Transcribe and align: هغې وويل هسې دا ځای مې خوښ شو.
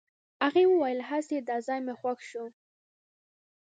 هغې 0.43 0.63
وويل 0.67 0.99
هسې 1.09 1.37
دا 1.47 1.57
ځای 1.67 1.79
مې 1.85 1.93
خوښ 1.99 2.19
شو. 2.29 2.45